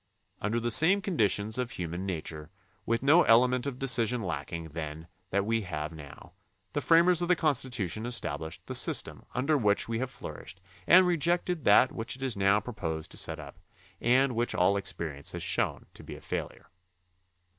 [0.39, 2.49] Under the same conditions of human nature,
[2.87, 6.33] with no element of decision lacking then that we have now,
[6.73, 11.65] the framers of the Constitution estabUshed the system under which we have flourished and rejected
[11.65, 13.59] that which it is now proposed to set up
[14.01, 16.21] and which all THE CONSTITUTION AND ITS MAKEKS 83 experience has shown to be a
[16.21, 16.71] failure.